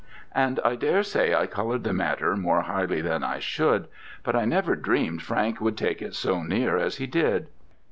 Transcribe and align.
And 0.33 0.59
I 0.65 0.75
daresay 0.75 1.35
I 1.35 1.45
coloured 1.45 1.83
the 1.83 1.93
matter 1.93 2.35
more 2.35 2.61
highly 2.61 3.01
than 3.01 3.23
I 3.23 3.37
should: 3.37 3.87
but 4.23 4.35
I 4.35 4.45
never 4.45 4.75
dreamed 4.75 5.21
Frank 5.21 5.61
would 5.61 5.77
take 5.77 6.01
it 6.01 6.15
so 6.15 6.41
near 6.41 6.75
as 6.75 6.95
he 6.95 7.05
did." 7.05 7.49